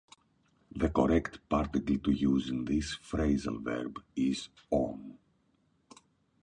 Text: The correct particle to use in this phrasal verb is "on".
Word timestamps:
The 0.75 0.89
correct 0.89 1.47
particle 1.47 1.99
to 1.99 2.11
use 2.11 2.49
in 2.49 2.65
this 2.65 2.95
phrasal 2.97 3.61
verb 3.63 3.97
is 4.15 4.49
"on". 4.71 5.19